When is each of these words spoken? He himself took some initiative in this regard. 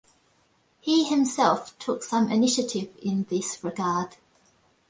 He 0.79 1.03
himself 1.03 1.77
took 1.77 2.01
some 2.01 2.31
initiative 2.31 2.89
in 3.03 3.25
this 3.29 3.63
regard. 3.63 4.15